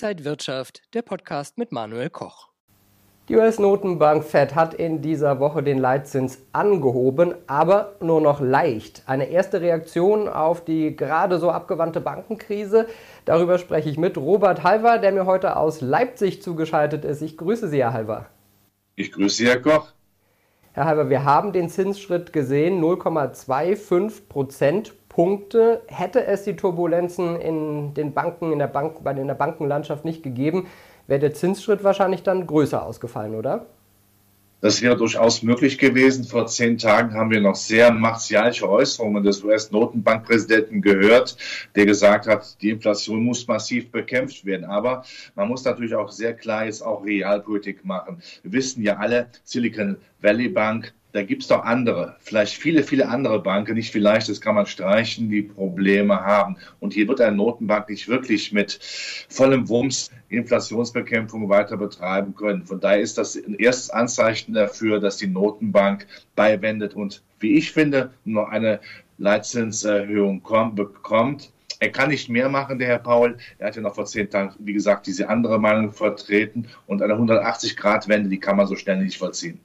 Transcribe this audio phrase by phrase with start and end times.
[0.00, 2.50] Inside Wirtschaft, der Podcast mit Manuel Koch.
[3.28, 9.02] Die US-Notenbank Fed hat in dieser Woche den Leitzins angehoben, aber nur noch leicht.
[9.06, 12.86] Eine erste Reaktion auf die gerade so abgewandte Bankenkrise.
[13.24, 17.20] Darüber spreche ich mit Robert Halver, der mir heute aus Leipzig zugeschaltet ist.
[17.20, 18.26] Ich grüße Sie, Herr Halver.
[18.94, 19.94] Ich grüße Sie, Herr Koch.
[20.74, 25.82] Herr Halver, wir haben den Zinsschritt gesehen, 0,25 Prozentpunkte.
[25.88, 30.68] Hätte es die Turbulenzen in den Banken, in der, Bank, in der Bankenlandschaft nicht gegeben,
[31.08, 33.66] wäre der Zinsschritt wahrscheinlich dann größer ausgefallen, oder?
[34.60, 36.24] Das wäre durchaus möglich gewesen.
[36.24, 41.36] Vor zehn Tagen haben wir noch sehr martialische Äußerungen des US-Notenbankpräsidenten gehört,
[41.76, 44.64] der gesagt hat, die Inflation muss massiv bekämpft werden.
[44.64, 45.04] Aber
[45.36, 48.20] man muss natürlich auch sehr klar jetzt auch Realpolitik machen.
[48.42, 53.08] Wir wissen ja alle, Silicon Valley Bank da gibt es doch andere, vielleicht viele, viele
[53.08, 56.56] andere Banken, nicht vielleicht, das kann man streichen, die Probleme haben.
[56.80, 58.78] Und hier wird eine Notenbank nicht wirklich mit
[59.28, 62.66] vollem Wumms Inflationsbekämpfung weiter betreiben können.
[62.66, 67.72] Von daher ist das ein erstes Anzeichen dafür, dass die Notenbank beiwendet und, wie ich
[67.72, 68.80] finde, noch eine
[69.16, 70.42] Leitzinserhöhung
[70.74, 71.52] bekommt.
[71.80, 73.38] Er kann nicht mehr machen, der Herr Paul.
[73.58, 76.66] Er hat ja noch vor zehn Tagen, wie gesagt, diese andere Meinung vertreten.
[76.86, 79.60] Und eine 180-Grad-Wende, die kann man so schnell nicht vollziehen.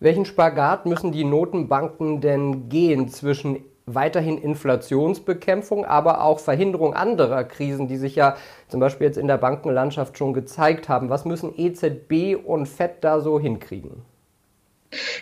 [0.00, 7.88] Welchen Spagat müssen die Notenbanken denn gehen zwischen weiterhin Inflationsbekämpfung, aber auch Verhinderung anderer Krisen,
[7.88, 8.36] die sich ja
[8.68, 11.08] zum Beispiel jetzt in der Bankenlandschaft schon gezeigt haben?
[11.08, 14.02] Was müssen EZB und FED da so hinkriegen?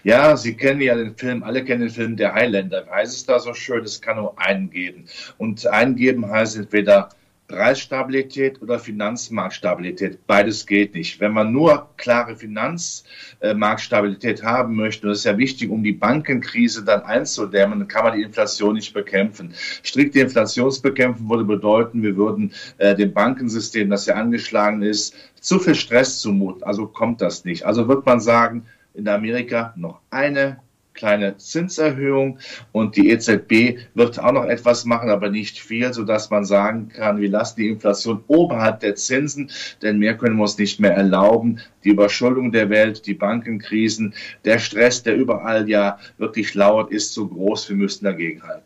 [0.04, 2.86] Ja, Sie kennen ja den Film, alle kennen den Film Der Highlander.
[2.90, 3.82] Heißt es da so schön?
[3.82, 5.06] Es kann nur einen geben.
[5.38, 7.08] Und eingeben heißt entweder
[7.48, 10.26] Preisstabilität oder Finanzmarktstabilität.
[10.26, 11.20] Beides geht nicht.
[11.20, 16.84] Wenn man nur klare Finanzmarktstabilität haben möchte, und das ist ja wichtig, um die Bankenkrise
[16.84, 19.54] dann einzudämmen, dann kann man die Inflation nicht bekämpfen.
[19.82, 25.76] Strikte Inflationsbekämpfen würde bedeuten, wir würden äh, dem Bankensystem, das ja angeschlagen ist, zu viel
[25.76, 26.64] Stress zumuten.
[26.64, 27.64] Also kommt das nicht.
[27.64, 30.58] Also wird man sagen, in Amerika noch eine
[30.96, 32.38] kleine Zinserhöhung
[32.72, 37.20] und die EZB wird auch noch etwas machen, aber nicht viel, sodass man sagen kann,
[37.20, 39.50] wir lassen die Inflation oberhalb der Zinsen,
[39.82, 41.60] denn mehr können wir uns nicht mehr erlauben.
[41.84, 44.14] Die Überschuldung der Welt, die Bankenkrisen,
[44.44, 48.64] der Stress, der überall ja wirklich lauert, ist so groß, wir müssen dagegenhalten.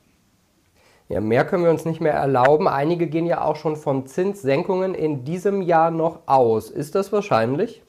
[1.11, 2.69] Ja, mehr können wir uns nicht mehr erlauben.
[2.69, 6.71] Einige gehen ja auch schon von Zinssenkungen in diesem Jahr noch aus.
[6.71, 7.83] Ist das wahrscheinlich?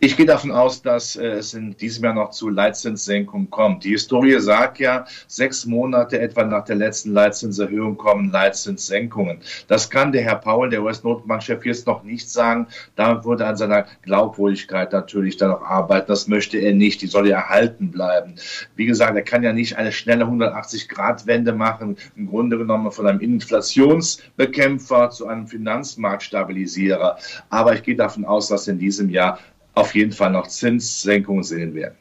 [0.00, 3.84] Ich gehe davon aus, dass äh, es in diesem Jahr noch zu Leitzinssenkungen kommt.
[3.84, 9.40] Die Historie sagt ja, sechs Monate etwa nach der letzten Leitzinserhöhung kommen Leitzinssenkungen.
[9.68, 12.66] Das kann der Herr Paul, der US-Notenbankchef, jetzt noch nicht sagen.
[12.96, 16.06] Da würde an seiner Glaubwürdigkeit natürlich dann noch arbeiten.
[16.08, 17.00] Das möchte er nicht.
[17.02, 18.34] Die soll ja erhalten bleiben.
[18.76, 21.96] Wie gesagt, er kann ja nicht eine schnelle 180-Grad-Wende machen.
[22.16, 27.18] Im Grunde genommen von einem Inflationsbekämpfer zu einem Finanzmarktstabilisierer.
[27.50, 29.38] Aber ich gehe davon aus, dass in diesem Jahr
[29.74, 31.96] auf jeden Fall noch Zinssenkungen sehen werden.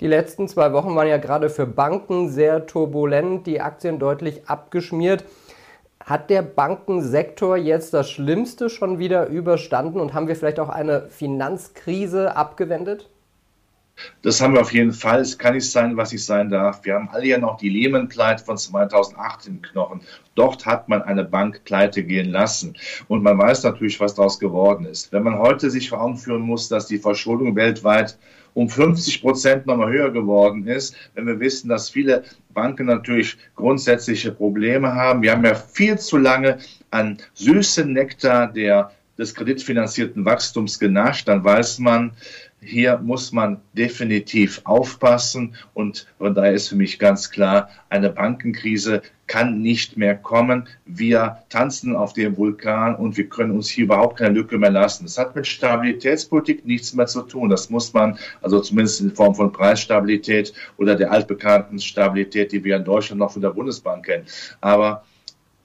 [0.00, 5.24] Die letzten zwei Wochen waren ja gerade für Banken sehr turbulent, die Aktien deutlich abgeschmiert.
[6.04, 11.08] Hat der Bankensektor jetzt das Schlimmste schon wieder überstanden und haben wir vielleicht auch eine
[11.08, 13.08] Finanzkrise abgewendet?
[14.22, 15.20] Das haben wir auf jeden Fall.
[15.20, 16.84] Es kann nicht sein, was ich sein darf.
[16.84, 20.00] Wir haben alle ja noch die Lehman-Pleite von 2008 im Knochen.
[20.34, 22.76] Dort hat man eine Bank pleite gehen lassen.
[23.08, 25.12] Und man weiß natürlich, was daraus geworden ist.
[25.12, 28.18] Wenn man heute sich vor Augen führen muss, dass die Verschuldung weltweit
[28.54, 34.32] um 50 Prozent nochmal höher geworden ist, wenn wir wissen, dass viele Banken natürlich grundsätzliche
[34.32, 35.22] Probleme haben.
[35.22, 36.58] Wir haben ja viel zu lange
[36.90, 42.12] an süßen Nektar der des kreditfinanzierten Wachstums genascht, dann weiß man,
[42.64, 49.02] hier muss man definitiv aufpassen und von daher ist für mich ganz klar, eine Bankenkrise
[49.26, 50.68] kann nicht mehr kommen.
[50.84, 55.04] Wir tanzen auf dem Vulkan und wir können uns hier überhaupt keine Lücke mehr lassen.
[55.04, 57.48] Das hat mit Stabilitätspolitik nichts mehr zu tun.
[57.48, 62.76] Das muss man, also zumindest in Form von Preisstabilität oder der altbekannten Stabilität, die wir
[62.76, 64.26] in Deutschland noch von der Bundesbank kennen.
[64.60, 65.04] Aber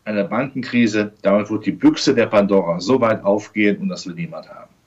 [0.05, 4.49] eine Bankenkrise, damit wird die Büchse der Pandora so weit aufgehen und das will niemand
[4.49, 4.78] haben.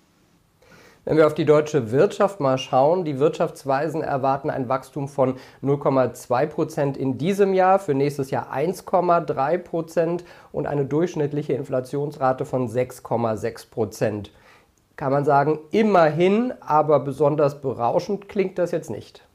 [1.05, 6.47] Wenn wir auf die deutsche Wirtschaft mal schauen, die Wirtschaftsweisen erwarten ein Wachstum von 0,2
[6.47, 13.71] Prozent in diesem Jahr, für nächstes Jahr 1,3 Prozent und eine durchschnittliche Inflationsrate von 6,6
[13.71, 14.31] Prozent.
[14.95, 19.27] Kann man sagen, immerhin, aber besonders berauschend klingt das jetzt nicht.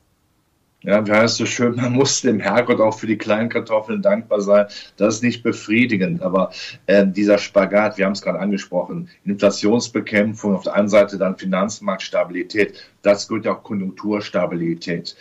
[0.88, 4.02] Ja, wie heißt es so schön, man muss dem Herrgott auch für die kleinen Kartoffeln
[4.02, 4.68] dankbar sein.
[4.96, 6.52] Das ist nicht befriedigend, aber
[6.86, 12.82] äh, dieser Spagat, wir haben es gerade angesprochen, Inflationsbekämpfung, auf der einen Seite dann Finanzmarktstabilität,
[13.02, 15.18] das gehört ja auch Konjunkturstabilität.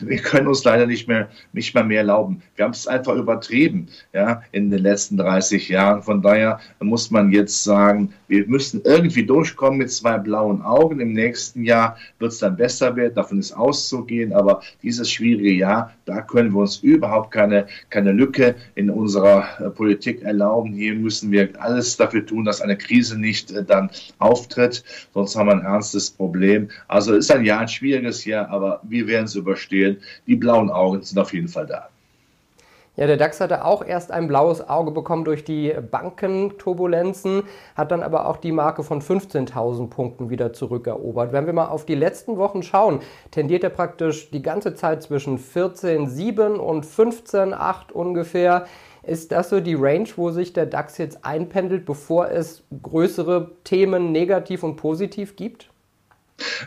[0.00, 2.42] Wir können uns leider nicht mehr, nicht mehr mehr erlauben.
[2.56, 6.02] Wir haben es einfach übertrieben, ja, in den letzten 30 Jahren.
[6.02, 11.00] Von daher muss man jetzt sagen, wir müssen irgendwie durchkommen mit zwei blauen Augen.
[11.00, 13.14] Im nächsten Jahr wird es dann besser werden.
[13.14, 14.32] Davon ist auszugehen.
[14.32, 19.70] Aber dieses schwierige Jahr, da können wir uns überhaupt keine, keine Lücke in unserer äh,
[19.70, 20.72] Politik erlauben.
[20.74, 24.84] Hier müssen wir alles dafür tun, dass eine Krise nicht äh, dann auftritt.
[25.12, 26.68] Sonst haben wir ein ernstes Problem.
[26.88, 30.02] Also ist ein Jahr ein schwieriges Jahr, aber wir werden es überstehen spielen.
[30.26, 31.88] Die blauen Augen sind auf jeden Fall da.
[32.96, 37.44] Ja, der DAX hatte auch erst ein blaues Auge bekommen durch die Bankenturbulenzen,
[37.74, 41.32] hat dann aber auch die Marke von 15.000 Punkten wieder zurückerobert.
[41.32, 42.98] Wenn wir mal auf die letzten Wochen schauen,
[43.30, 48.66] tendiert er praktisch die ganze Zeit zwischen 14,7 und 15,8 ungefähr.
[49.02, 54.12] Ist das so die Range, wo sich der DAX jetzt einpendelt, bevor es größere Themen
[54.12, 55.69] negativ und positiv gibt?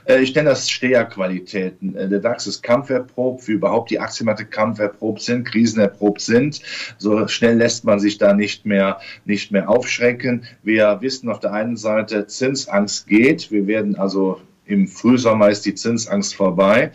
[0.06, 1.96] Äh, ich nenne das Steherqualitäten.
[1.96, 6.62] Äh, der DAX ist kampferprobt, wie überhaupt die Aktienmärkte kampferprobt sind, krisenerprobt sind.
[6.98, 10.46] So schnell lässt man sich da nicht mehr, nicht mehr aufschrecken.
[10.64, 13.52] Wir wissen auf der einen Seite, Zinsangst geht.
[13.52, 16.92] Wir werden also im Frühsommer ist die Zinsangst vorbei.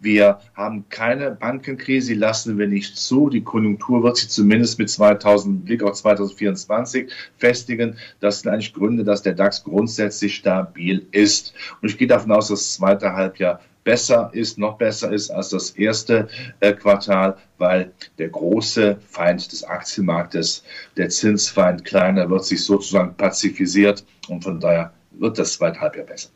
[0.00, 3.30] Wir haben keine Bankenkrise, die lassen wir nicht zu.
[3.30, 7.96] Die Konjunktur wird sich zumindest mit 2000, Blick auf 2024 festigen.
[8.20, 11.54] Das sind eigentlich Gründe, dass der DAX grundsätzlich stabil ist.
[11.80, 15.50] Und ich gehe davon aus, dass das zweite Halbjahr besser ist, noch besser ist als
[15.50, 16.28] das erste
[16.60, 20.64] äh, Quartal, weil der große Feind des Aktienmarktes,
[20.96, 26.30] der Zinsfeind kleiner, wird sich sozusagen pazifisiert und von daher wird das zweite Halbjahr besser.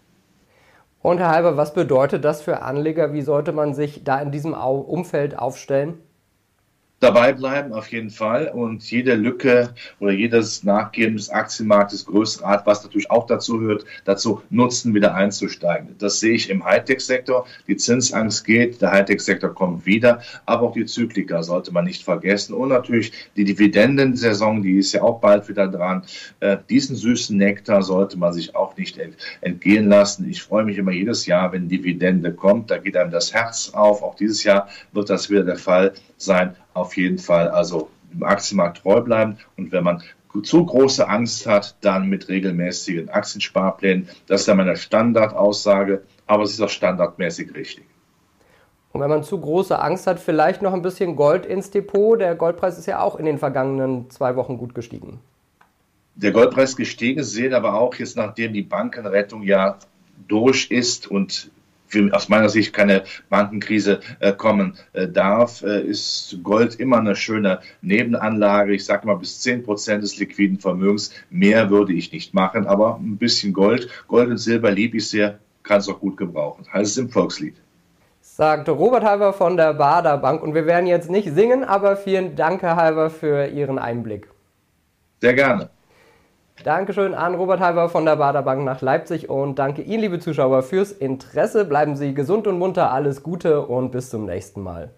[1.01, 3.13] Und Herr Halber, was bedeutet das für Anleger?
[3.13, 6.03] Wie sollte man sich da in diesem Umfeld aufstellen?
[7.01, 8.49] Dabei bleiben, auf jeden Fall.
[8.49, 13.85] Und jede Lücke oder jedes Nachgeben des Aktienmarktes, größere Art, was natürlich auch dazu hört,
[14.05, 15.95] dazu nutzen, wieder einzusteigen.
[15.99, 17.47] Das sehe ich im Hightech-Sektor.
[17.67, 22.55] Die Zinsangst geht, der Hightech-Sektor kommt wieder, aber auch die Zyklika sollte man nicht vergessen.
[22.55, 26.03] Und natürlich die Dividendensaison, die ist ja auch bald wieder dran.
[26.41, 28.99] Äh, diesen süßen Nektar sollte man sich auch nicht
[29.41, 30.29] entgehen lassen.
[30.29, 32.71] Ich freue mich immer jedes Jahr, wenn Dividende kommt.
[32.71, 34.03] Da geht einem das Herz auf.
[34.03, 38.79] Auch dieses Jahr wird das wieder der Fall sein auf jeden Fall also im Aktienmarkt
[38.79, 39.39] treu bleiben.
[39.57, 40.03] Und wenn man
[40.43, 44.09] zu große Angst hat, dann mit regelmäßigen Aktiensparplänen.
[44.27, 47.85] Das ist ja meine Standardaussage, aber es ist auch standardmäßig richtig.
[48.93, 52.19] Und wenn man zu große Angst hat, vielleicht noch ein bisschen Gold ins Depot.
[52.19, 55.21] Der Goldpreis ist ja auch in den vergangenen zwei Wochen gut gestiegen.
[56.15, 59.79] Der Goldpreis gestiegen, sehen aber auch jetzt, nachdem die Bankenrettung ja
[60.27, 61.51] durch ist und
[61.89, 67.17] für, aus meiner Sicht keine Bankenkrise äh, kommen äh, darf, äh, ist Gold immer eine
[67.17, 68.75] schöne Nebenanlage.
[68.75, 71.13] Ich sage mal bis 10 Prozent des liquiden Vermögens.
[71.31, 73.89] Mehr würde ich nicht machen, aber ein bisschen Gold.
[74.07, 76.65] Gold und Silber liebe ich sehr, kann es auch gut gebrauchen.
[76.73, 77.57] Heißt es im Volkslied.
[78.21, 80.43] Sagt Robert Halber von der Bader Bank.
[80.43, 84.29] Und wir werden jetzt nicht singen, aber vielen Dank, Herr Halber, für Ihren Einblick.
[85.21, 85.71] Sehr gerne.
[86.65, 90.91] Dankeschön an Robert Halber von der Baderbank nach Leipzig und danke Ihnen, liebe Zuschauer, fürs
[90.91, 91.65] Interesse.
[91.65, 94.93] Bleiben Sie gesund und munter, alles Gute und bis zum nächsten Mal.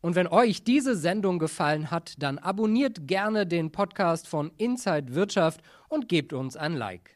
[0.00, 5.60] Und wenn euch diese Sendung gefallen hat, dann abonniert gerne den Podcast von Inside Wirtschaft
[5.88, 7.15] und gebt uns ein Like.